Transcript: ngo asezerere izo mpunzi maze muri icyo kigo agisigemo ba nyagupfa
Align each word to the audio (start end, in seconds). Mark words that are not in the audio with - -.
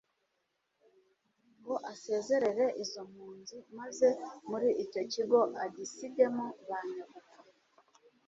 ngo 1.57 1.73
asezerere 1.91 2.65
izo 2.83 3.01
mpunzi 3.11 3.57
maze 3.77 4.07
muri 4.49 4.69
icyo 4.83 5.01
kigo 5.13 5.39
agisigemo 5.65 6.45
ba 6.69 6.79
nyagupfa 6.91 7.39